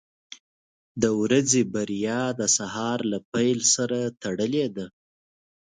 [1.01, 4.85] •د ورځې بریا د سهار له پیل سره تړلې ده.